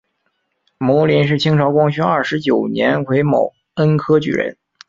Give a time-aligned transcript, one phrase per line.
[0.79, 4.57] 牟琳是清朝光绪二十九年癸卯恩科举人。